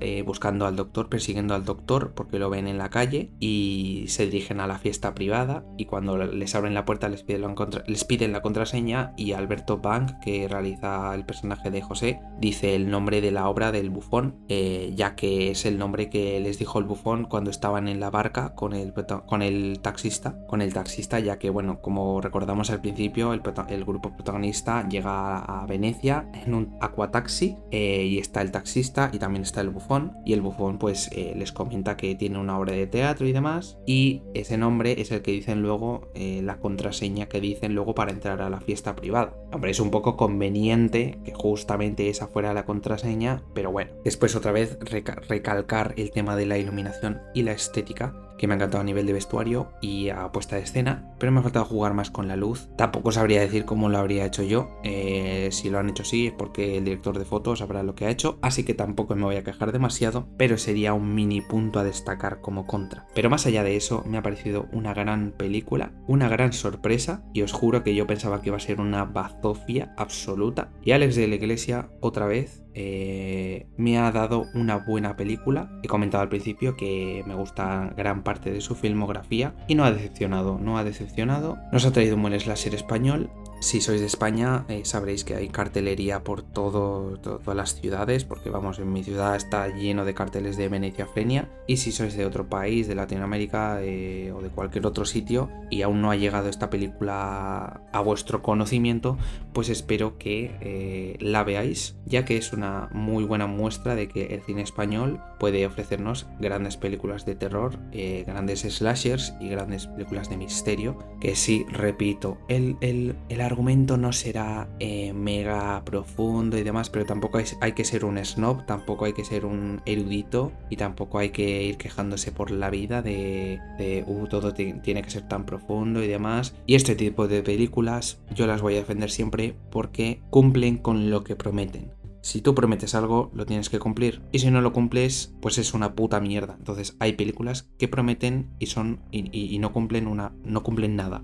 [0.00, 4.26] eh, buscando al doctor, persiguiendo al doctor porque lo ven en la calle y se
[4.26, 7.54] dirigen a la fiesta privada y cuando les abren la puerta les piden, la,
[7.86, 12.90] les piden la contraseña y Alberto Bank, que realiza el personaje de José, dice el
[12.90, 16.78] nombre de la obra del bufón, eh, ya que es el nombre que les dijo
[16.78, 18.92] el bufón cuando estaban en la barca con el,
[19.26, 23.40] con el taxista, con el taxista, ya que bueno, como recordamos al principio, el,
[23.84, 29.42] grupo protagonista llega a, Venecia en un aquataxi eh, y está el taxista y también
[29.42, 32.86] está el bufón y el bufón pues eh, les comenta que tiene una obra de
[32.86, 37.40] teatro y demás y ese nombre es el que dicen luego eh, la contraseña que
[37.40, 39.34] dicen luego para entrar a la fiesta privada.
[39.52, 44.52] Hombre, es un poco conveniente que justamente esa fuera la contraseña, pero bueno, después otra
[44.52, 48.84] vez recalcar el tema de la iluminación y la estética que me ha encantado a
[48.84, 52.28] nivel de vestuario y a puesta de escena, pero me ha faltado jugar más con
[52.28, 52.70] la luz.
[52.76, 54.70] Tampoco sabría decir cómo lo habría hecho yo.
[54.84, 58.06] Eh, si lo han hecho así es porque el director de fotos sabrá lo que
[58.06, 61.80] ha hecho, así que tampoco me voy a quejar demasiado, pero sería un mini punto
[61.80, 63.06] a destacar como contra.
[63.14, 67.42] Pero más allá de eso, me ha parecido una gran película, una gran sorpresa, y
[67.42, 69.04] os juro que yo pensaba que iba a ser una
[69.42, 70.70] bazofia absoluta.
[70.82, 75.70] Y Alex de la Iglesia, otra vez, eh, me ha dado una buena película.
[75.82, 79.92] He comentado al principio que me gusta gran parte de su filmografía y no ha
[79.92, 81.58] decepcionado, no ha decepcionado.
[81.72, 85.48] Nos ha traído un buen slasher español si sois de España, eh, sabréis que hay
[85.48, 90.68] cartelería por todas las ciudades, porque vamos, en mi ciudad está lleno de carteles de
[90.68, 91.48] Venecia Frenia.
[91.66, 95.82] Y si sois de otro país, de Latinoamérica eh, o de cualquier otro sitio, y
[95.82, 99.18] aún no ha llegado esta película a vuestro conocimiento,
[99.52, 104.26] pues espero que eh, la veáis, ya que es una muy buena muestra de que
[104.34, 107.78] el cine español puede ofrecernos grandes películas de terror,
[108.26, 110.98] grandes slashers y grandes películas de misterio.
[111.20, 117.04] Que sí, repito, el, el, el argumento no será eh, mega profundo y demás, pero
[117.04, 121.30] tampoco hay, que ser un snob, tampoco hay que ser un erudito y tampoco hay
[121.30, 123.60] que ir quejándose por la vida de,
[124.06, 126.54] uh, todo tiene que ser tan profundo y demás.
[126.66, 131.24] Y este tipo de películas yo las voy a defender siempre porque cumplen con lo
[131.24, 131.92] que prometen.
[132.20, 134.20] Si tú prometes algo, lo tienes que cumplir.
[134.32, 136.56] Y si no lo cumples, pues es una puta mierda.
[136.58, 139.00] Entonces hay películas que prometen y son.
[139.10, 140.32] y, no cumplen una.
[140.44, 141.22] no cumplen nada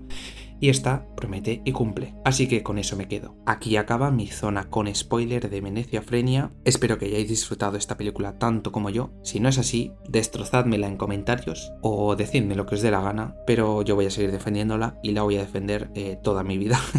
[0.65, 2.15] y esta promete y cumple.
[2.25, 3.35] Así que con eso me quedo.
[3.45, 6.53] Aquí acaba mi zona con spoiler de Venecia Frenia.
[6.63, 9.11] Espero que hayáis disfrutado esta película tanto como yo.
[9.21, 13.35] Si no es así, destrozádmela en comentarios o decidme lo que os dé la gana,
[13.45, 16.81] pero yo voy a seguir defendiéndola y la voy a defender eh, toda mi vida.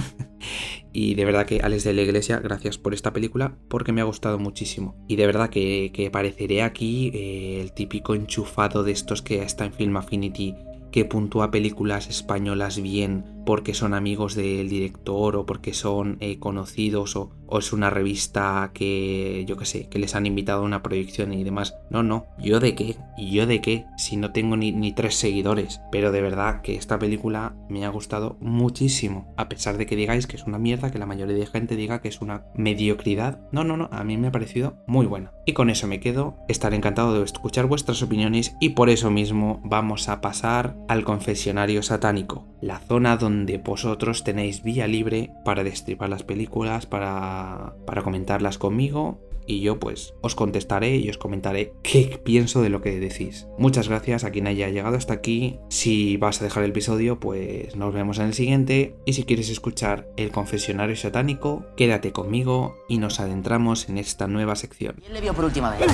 [0.93, 4.05] Y de verdad que Alex de la Iglesia, gracias por esta película porque me ha
[4.05, 4.97] gustado muchísimo.
[5.07, 9.67] Y de verdad que, que pareceré aquí eh, el típico enchufado de estos que está
[9.67, 10.55] en Film Affinity
[10.97, 17.17] que puntúa películas españolas bien porque son amigos del director o porque son eh, conocidos
[17.17, 21.33] o, es una revista que yo que sé, que les han invitado a una proyección
[21.33, 21.77] y demás.
[21.89, 25.15] No, no, yo de qué, y yo de qué, si no tengo ni, ni tres
[25.15, 25.81] seguidores.
[25.93, 30.27] Pero de verdad que esta película me ha gustado muchísimo, a pesar de que digáis
[30.27, 33.41] que es una mierda, que la mayoría de gente diga que es una mediocridad.
[33.53, 35.33] No, no, no, a mí me ha parecido muy buena.
[35.47, 39.61] Y con eso me quedo, estaré encantado de escuchar vuestras opiniones y por eso mismo
[39.65, 45.63] vamos a pasar al confesionario satánico, la zona donde donde vosotros tenéis vía libre para
[45.63, 51.73] destripar las películas, para, para comentarlas conmigo y yo pues os contestaré y os comentaré
[51.83, 53.47] qué pienso de lo que decís.
[53.59, 55.61] Muchas gracias a quien haya llegado hasta aquí.
[55.69, 58.97] Si vas a dejar el episodio, pues nos vemos en el siguiente.
[59.05, 64.57] Y si quieres escuchar el confesionario satánico, quédate conmigo y nos adentramos en esta nueva
[64.57, 64.97] sección.
[65.01, 65.87] ¿Quién le vio por última vez?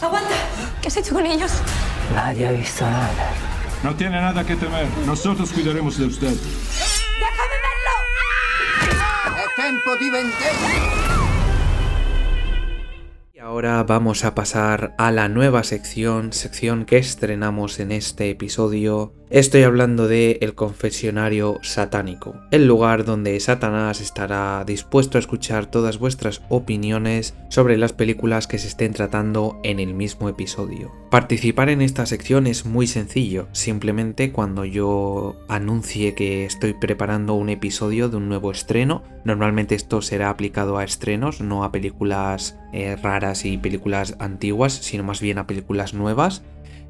[0.00, 0.34] ¡Aguanta!
[0.80, 1.52] ¿Qué has hecho con ellos?
[2.14, 3.55] Nadie ha visto nada.
[3.86, 4.88] No tiene nada que temer.
[5.06, 6.26] Nosotros cuidaremos de usted.
[6.26, 7.94] ¡Déjame verlo!
[9.38, 11.06] ¡Es tiempo de vendetta!
[13.32, 19.14] Y ahora vamos a pasar a la nueva sección, sección que estrenamos en este episodio.
[19.28, 25.98] Estoy hablando de el confesionario satánico, el lugar donde Satanás estará dispuesto a escuchar todas
[25.98, 30.92] vuestras opiniones sobre las películas que se estén tratando en el mismo episodio.
[31.10, 37.48] Participar en esta sección es muy sencillo, simplemente cuando yo anuncie que estoy preparando un
[37.48, 42.94] episodio de un nuevo estreno, normalmente esto será aplicado a estrenos, no a películas eh,
[42.94, 46.44] raras y películas antiguas, sino más bien a películas nuevas.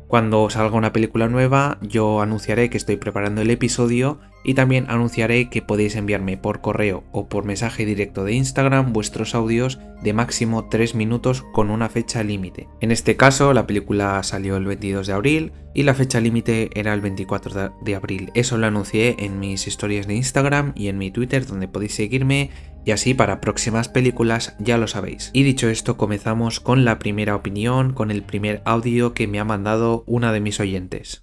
[0.09, 5.51] Cuando salga una película nueva, yo anunciaré que estoy preparando el episodio y también anunciaré
[5.51, 10.69] que podéis enviarme por correo o por mensaje directo de Instagram vuestros audios de máximo
[10.69, 12.69] 3 minutos con una fecha límite.
[12.81, 16.95] En este caso, la película salió el 22 de abril y la fecha límite era
[16.95, 18.31] el 24 de abril.
[18.35, 22.51] Eso lo anuncié en mis historias de Instagram y en mi Twitter donde podéis seguirme
[22.87, 25.31] y así para próximas películas ya lo sabéis.
[25.35, 29.44] Y dicho esto, comenzamos con la primera opinión, con el primer audio que me ha
[29.44, 31.22] mandado una de mis oyentes.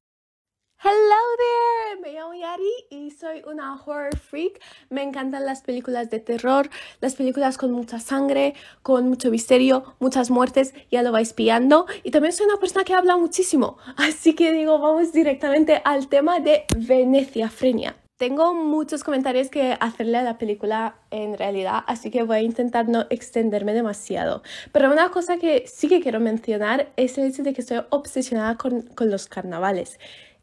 [0.83, 4.59] Hello there, me llamo Yari y soy una horror freak.
[4.89, 10.29] Me encantan las películas de terror, las películas con mucha sangre, con mucho misterio, muchas
[10.29, 11.85] muertes, ya lo vais pillando.
[12.03, 16.41] Y también soy una persona que habla muchísimo, así que digo, vamos directamente al tema
[16.41, 18.02] de Venecia Frenia.
[18.17, 22.87] Tengo muchos comentarios que hacerle a la película en realidad, así que voy a intentar
[22.87, 24.43] no extenderme demasiado.
[24.71, 28.55] Pero una cosa que sí que quiero mencionar es el hecho de que estoy obsesionada
[28.57, 29.99] con, los carnavales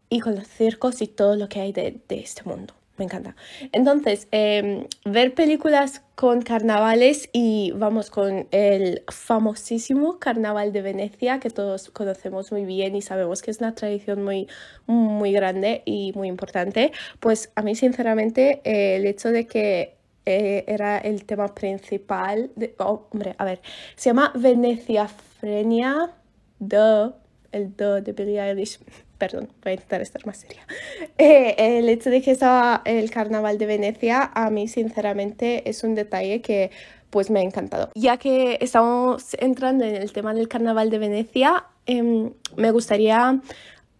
[0.08, 2.74] y con los circos y todo lo que hay de este mundo.
[3.00, 3.34] Me encanta.
[3.72, 11.48] Entonces, eh, ver películas con carnavales y vamos con el famosísimo Carnaval de Venecia que
[11.48, 14.48] todos conocemos muy bien y sabemos que es una tradición muy,
[14.86, 20.98] muy grande y muy importante, pues a mí sinceramente el hecho de que eh, era
[20.98, 23.62] el tema principal, de, oh, hombre, a ver,
[23.96, 26.12] se llama Venecia Frenia,
[26.58, 27.12] de,
[27.52, 28.78] el de de Billie Eilish
[29.20, 30.66] perdón, voy a intentar estar más seria.
[31.18, 35.94] Eh, el hecho de que estaba el carnaval de Venecia, a mí sinceramente es un
[35.94, 36.70] detalle que
[37.10, 37.90] pues me ha encantado.
[37.94, 43.40] Ya que estamos entrando en el tema del carnaval de Venecia, eh, me gustaría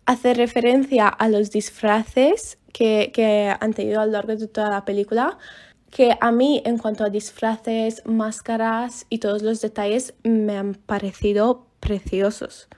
[0.06, 4.84] hacer referencia a los disfraces que, que han tenido a lo largo de toda la
[4.84, 5.36] película
[5.90, 11.66] que a mí en cuanto a disfraces, máscaras y todos los detalles me han parecido
[11.80, 12.68] preciosos.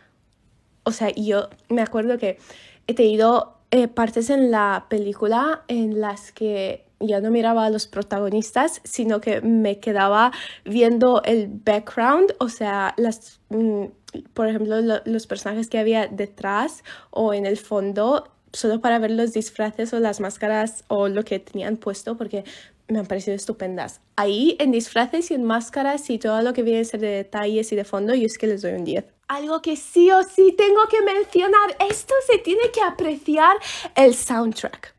[0.84, 2.38] O sea, yo me acuerdo que
[2.86, 7.86] he tenido eh, partes en la película en las que ya no miraba a los
[7.86, 10.32] protagonistas, sino que me quedaba
[10.64, 13.86] viendo el background, o sea, las, mm,
[14.34, 19.10] por ejemplo, lo, los personajes que había detrás o en el fondo, solo para ver
[19.10, 22.44] los disfraces o las máscaras o lo que tenían puesto, porque
[22.88, 24.00] me han parecido estupendas.
[24.16, 27.72] Ahí en disfraces y en máscaras y todo lo que viene a ser de detalles
[27.72, 29.04] y de fondo, yo es que les doy un 10.
[29.28, 33.56] Algo que sí o sí tengo que mencionar, esto se tiene que apreciar
[33.94, 34.94] el soundtrack.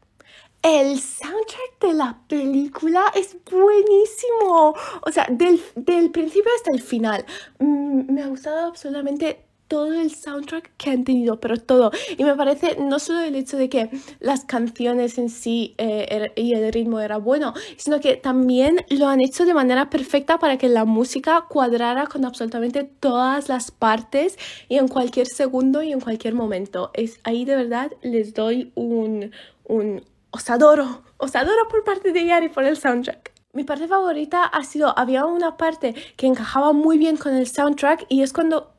[0.64, 4.74] El soundtrack de la película es buenísimo.
[5.02, 7.26] O sea, del, del principio hasta el final.
[7.60, 11.90] Mm, me ha gustado absolutamente todo el soundtrack que han tenido, pero todo.
[12.16, 16.54] Y me parece no solo el hecho de que las canciones en sí eh, y
[16.54, 20.70] el ritmo era bueno, sino que también lo han hecho de manera perfecta para que
[20.70, 24.38] la música cuadrara con absolutamente todas las partes
[24.70, 26.92] y en cualquier segundo y en cualquier momento.
[26.94, 29.32] Es ahí de verdad les doy un,
[29.64, 33.32] un os adoro, os adoro por parte de Yari por el soundtrack.
[33.54, 38.06] Mi parte favorita ha sido, había una parte que encajaba muy bien con el soundtrack
[38.08, 38.74] y es cuando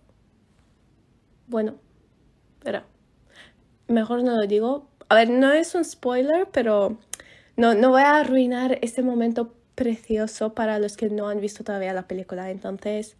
[1.54, 1.74] bueno,
[2.64, 2.82] pero
[3.86, 4.88] mejor no lo digo.
[5.08, 6.98] A ver, no es un spoiler, pero
[7.56, 11.92] no, no voy a arruinar este momento precioso para los que no han visto todavía
[11.92, 12.50] la película.
[12.50, 13.16] Entonces,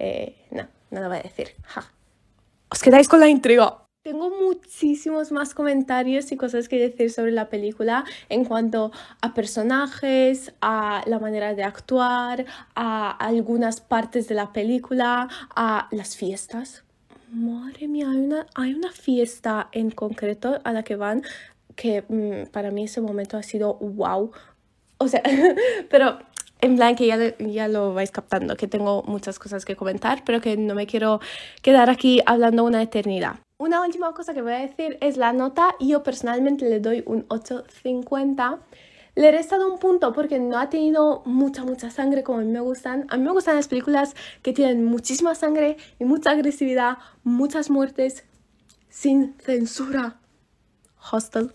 [0.00, 1.50] eh, no, no lo voy a decir.
[1.62, 1.92] Ja.
[2.68, 3.84] Os quedáis con la intriga.
[4.02, 10.52] Tengo muchísimos más comentarios y cosas que decir sobre la película en cuanto a personajes,
[10.60, 16.82] a la manera de actuar, a algunas partes de la película, a las fiestas
[17.30, 21.22] Madre mía, hay una, hay una fiesta en concreto a la que van
[21.76, 24.32] que mm, para mí ese momento ha sido wow.
[24.98, 25.22] O sea,
[25.90, 26.18] pero
[26.60, 30.40] en plan que ya, ya lo vais captando, que tengo muchas cosas que comentar, pero
[30.40, 31.20] que no me quiero
[31.62, 33.36] quedar aquí hablando una eternidad.
[33.58, 35.74] Una última cosa que voy a decir es la nota.
[35.80, 38.58] Yo personalmente le doy un 850
[39.18, 42.52] le he restado un punto porque no ha tenido mucha, mucha sangre como a mí
[42.52, 43.04] me gustan.
[43.08, 48.24] A mí me gustan las películas que tienen muchísima sangre y mucha agresividad, muchas muertes,
[48.88, 50.20] sin censura.
[51.10, 51.50] Hostel.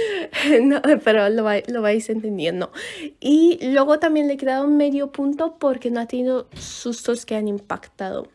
[0.62, 2.72] no, pero lo, lo, vais entendiendo.
[3.20, 7.48] Y luego también le he quedado medio punto porque no ha tenido sustos que han
[7.48, 8.28] impactado.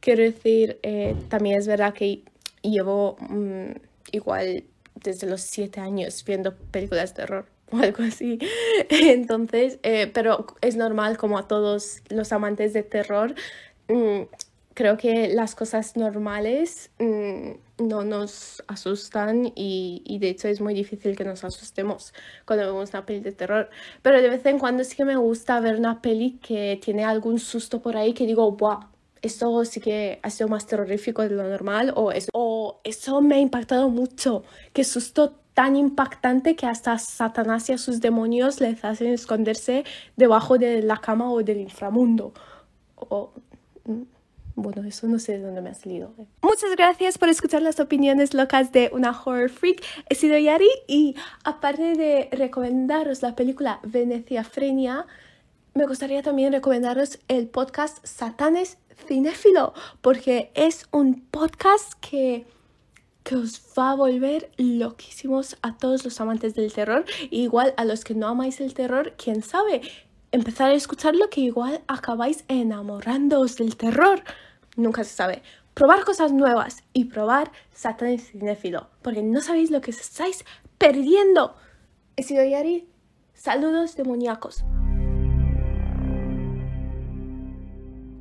[0.00, 2.24] Quiero decir, eh, también es verdad que
[2.62, 3.74] llevo mmm,
[4.10, 4.64] igual
[4.96, 8.38] desde los siete años viendo películas de terror o algo así.
[8.88, 13.34] Entonces, eh, pero es normal como a todos los amantes de terror.
[13.88, 14.22] Mmm,
[14.74, 20.74] creo que las cosas normales mmm, no nos asustan y, y, de hecho es muy
[20.74, 22.12] difícil que nos asustemos
[22.44, 23.70] cuando vemos una peli de terror.
[24.02, 27.38] Pero de vez en cuando sí que me gusta ver una peli que tiene algún
[27.38, 28.88] susto por ahí que digo, ¡buah!
[29.22, 33.36] esto sí que ha sido más terrorífico de lo normal o eso, o eso me
[33.36, 34.44] ha impactado mucho.
[34.72, 39.82] Qué susto tan impactante que hasta Satanás y a sus demonios les hacen esconderse
[40.16, 42.32] debajo de la cama o del inframundo.
[42.94, 43.32] O,
[43.84, 44.02] mm,
[44.54, 46.14] bueno, eso no sé de dónde me ha salido.
[46.42, 49.84] Muchas gracias por escuchar las opiniones locas de una horror freak.
[50.08, 55.06] He sido Yari y aparte de recomendaros la película Venecia Frenia,
[55.74, 58.78] me gustaría también recomendaros el podcast Satanes
[59.08, 62.46] Cinéfilo, porque es un podcast que,
[63.28, 68.02] que os va a volver loquísimos a todos los amantes del terror, igual a los
[68.02, 69.82] que no amáis el terror, quién sabe,
[70.32, 74.22] empezar a escucharlo que igual acabáis enamorándoos del terror.
[74.76, 75.42] Nunca se sabe.
[75.74, 80.46] Probar cosas nuevas y probar Satanes Cinéfilo, porque no sabéis lo que estáis
[80.78, 81.54] perdiendo.
[82.16, 82.88] He sido Yari.
[83.34, 84.64] Saludos demoníacos.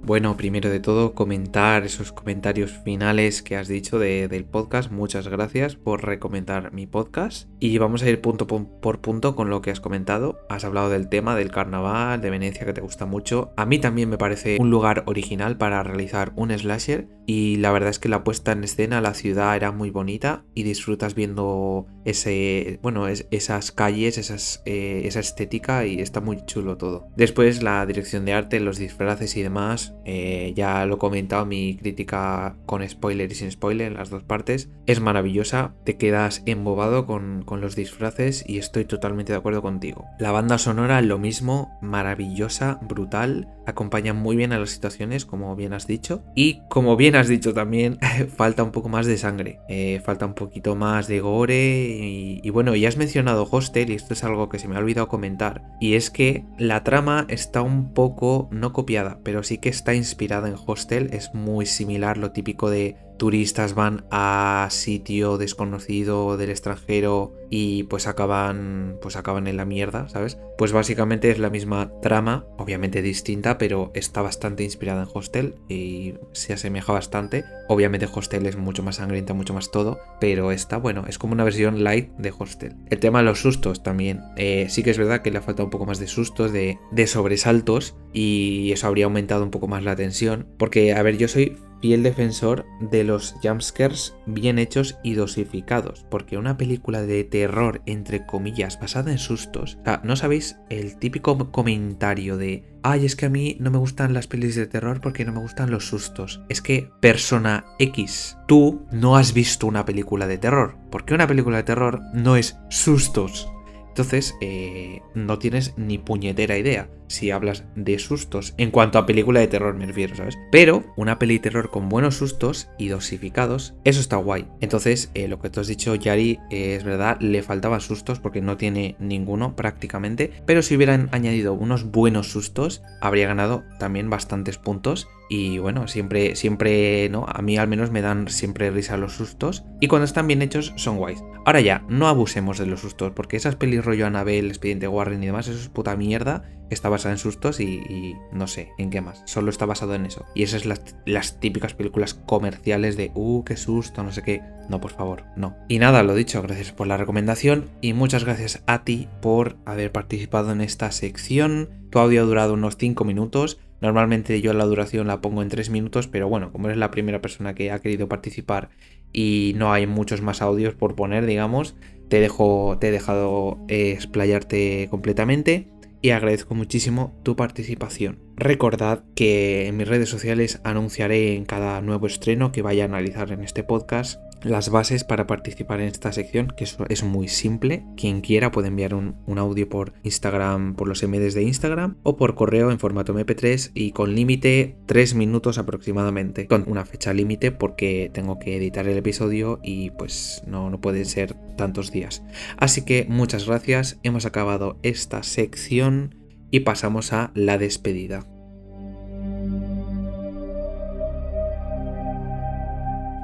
[0.08, 4.90] Bueno, primero de todo, comentar esos comentarios finales que has dicho del podcast.
[4.90, 7.50] Muchas gracias por recomendar mi podcast.
[7.60, 10.40] Y vamos a ir punto por punto con lo que has comentado.
[10.48, 13.52] Has hablado del tema del carnaval de Venecia que te gusta mucho.
[13.58, 17.10] A mí también me parece un lugar original para realizar un slasher.
[17.26, 20.64] Y la verdad es que la puesta en escena, la ciudad era muy bonita y
[20.64, 27.10] disfrutas viendo ese, bueno, esas calles, esas, eh, esa estética y está muy chulo todo.
[27.18, 31.76] Después la dirección de arte, los disfraces y demás eh, ya lo he comentado, mi
[31.76, 37.06] crítica con spoiler y sin spoiler, en las dos partes, es maravillosa, te quedas embobado
[37.06, 40.06] con, con los disfraces y estoy totalmente de acuerdo contigo.
[40.18, 45.74] La banda sonora, lo mismo, maravillosa, brutal, acompaña muy bien a las situaciones, como bien
[45.74, 48.00] has dicho, y como bien has dicho también,
[48.38, 52.50] falta un poco más de sangre, eh, falta un poquito más de gore y, y
[52.50, 55.64] bueno, ya has mencionado Hostel y esto es algo que se me ha olvidado comentar,
[55.82, 60.48] y es que la trama está un poco, no copiada, pero sí que está inspirada
[60.48, 67.34] en Hostel, es muy similar, lo típico de turistas van a sitio desconocido del extranjero
[67.50, 70.38] y pues acaban pues acaban en la mierda, ¿sabes?
[70.58, 76.16] Pues básicamente es la misma trama, obviamente distinta, pero está bastante inspirada en Hostel y
[76.32, 77.46] se asemeja bastante.
[77.70, 81.44] Obviamente Hostel es mucho más sangrienta, mucho más todo, pero esta, bueno, es como una
[81.44, 82.76] versión light de Hostel.
[82.90, 85.66] El tema de los sustos también, eh, sí que es verdad que le ha faltado
[85.66, 89.84] un poco más de sustos, de, de sobresaltos y eso habría aumentado un poco más
[89.84, 95.14] la tensión, porque a ver, yo soy fiel defensor de los jumpscares bien hechos y
[95.14, 100.58] dosificados, porque una película de terror, entre comillas, basada en sustos, o sea, no sabéis
[100.70, 104.68] el típico comentario de, ay, es que a mí no me gustan las pelis de
[104.68, 106.42] terror porque no me gustan los sustos.
[106.50, 111.58] Es que, persona X, tú no has visto una película de terror, porque una película
[111.58, 113.50] de terror no es sustos.
[113.90, 119.40] Entonces, eh, no tienes ni puñetera idea si hablas de sustos en cuanto a película
[119.40, 120.38] de terror me refiero, ¿sabes?
[120.52, 124.48] Pero una peli de terror con buenos sustos y dosificados, eso está guay.
[124.62, 128.42] Entonces, eh, lo que tú has dicho, Yari, eh, es verdad, le faltaban sustos porque
[128.42, 134.58] no tiene ninguno prácticamente, pero si hubieran añadido unos buenos sustos, habría ganado también bastantes
[134.58, 135.08] puntos.
[135.30, 137.26] Y bueno, siempre, siempre, ¿no?
[137.28, 139.66] A mí al menos me dan siempre risa los sustos.
[139.82, 141.22] Y cuando están bien hechos, son guays.
[141.46, 145.26] Ahora ya, no abusemos de los sustos, porque esas pelis rollo Annabelle, Expediente Warren y
[145.26, 149.24] demás, eso es puta mierda está basada en sustos y, no sé en qué más.
[149.26, 150.26] Solo está basado en eso.
[150.36, 154.42] Y esas las, las típicas películas comerciales de, uh, qué susto, no sé qué.
[154.70, 155.56] No, por favor, no.
[155.68, 159.92] Y nada, lo dicho, gracias por la recomendación y muchas gracias a ti por haber
[159.92, 161.70] participado en esta sección.
[161.90, 163.60] Tu audio ha durado unos 5 minutos.
[163.80, 167.22] Normalmente yo la duración la pongo en 3 minutos, pero bueno, como eres la primera
[167.22, 168.70] persona que ha querido participar
[169.14, 171.76] y no hay muchos más audios por poner, digamos,
[172.10, 175.68] te, dejo, te he dejado eh, explayarte completamente
[176.02, 178.20] y agradezco muchísimo tu participación.
[178.36, 183.32] Recordad que en mis redes sociales anunciaré en cada nuevo estreno que vaya a analizar
[183.32, 187.84] en este podcast las bases para participar en esta sección, que es muy simple.
[187.96, 192.36] Quien quiera puede enviar un, audio por Instagram, por los MDs de Instagram, o por
[192.36, 196.48] correo en formato MP3 y con límite 3 minutos aproximadamente.
[196.48, 201.06] Con una fecha límite porque tengo que editar el episodio y pues no, no pueden
[201.06, 202.24] ser tantos días.
[202.58, 206.16] Así que muchas gracias, hemos acabado esta sección
[206.52, 208.26] y pasamos a la despedida.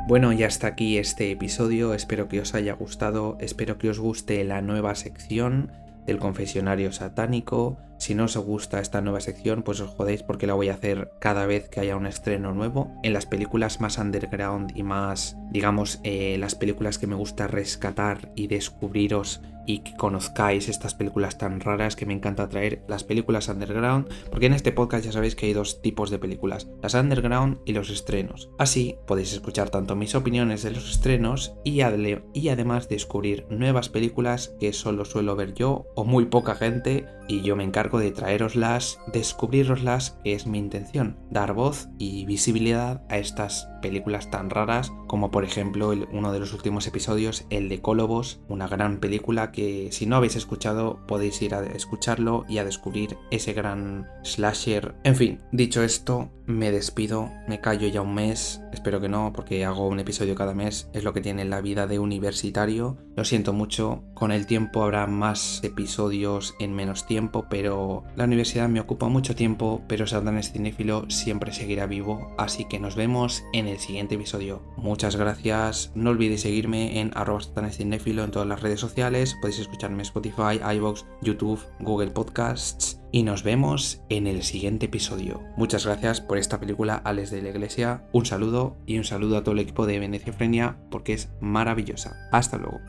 [0.05, 4.43] Bueno, ya está aquí este episodio, espero que os haya gustado, espero que os guste
[4.43, 5.71] la nueva sección
[6.05, 7.77] del confesionario satánico.
[7.99, 11.11] Si no os gusta esta nueva sección, pues os jodéis porque la voy a hacer
[11.19, 12.91] cada vez que haya un estreno nuevo.
[13.01, 18.29] En las películas más underground y más, digamos, eh, las películas que me gusta rescatar
[18.35, 23.47] y descubriros y que conozcáis estas películas tan raras que me encanta traer, las películas
[23.47, 27.59] underground, porque en este podcast ya sabéis que hay dos tipos de películas, las underground
[27.65, 28.49] y los estrenos.
[28.57, 34.73] Así podéis escuchar tanto mis opiniones de los estrenos y, además descubrir nuevas películas que
[34.73, 40.19] solo suelo ver yo o muy poca gente y yo me encargo de traeroslas, descubriroslas,
[40.23, 45.43] que es mi intención, dar voz y visibilidad a estas películas tan raras como por
[45.43, 50.15] ejemplo uno de los últimos episodios, el de Colobos, una gran película que si no
[50.15, 54.95] habéis escuchado podéis ir a escucharlo y a descubrir ese gran slasher.
[55.03, 59.63] En fin, dicho esto, me despido, me callo ya un mes, espero que no porque
[59.65, 62.97] hago un episodio cada mes, es lo que tiene la vida de universitario.
[63.15, 68.67] Lo siento mucho, con el tiempo habrá más episodios en menos tiempo, pero la universidad
[68.67, 73.67] me ocupa mucho tiempo, pero Satanes Cinéfilo siempre seguirá vivo, así que nos vemos en
[73.73, 74.61] el siguiente episodio.
[74.77, 80.01] Muchas gracias, no olvidéis seguirme en arroba en todas las redes sociales, podéis escucharme en
[80.01, 85.41] Spotify, iVoox, YouTube, Google Podcasts y nos vemos en el siguiente episodio.
[85.57, 89.43] Muchas gracias por esta película Alex de la Iglesia, un saludo y un saludo a
[89.43, 92.29] todo el equipo de Veneciafrenia porque es maravillosa.
[92.31, 92.79] Hasta luego.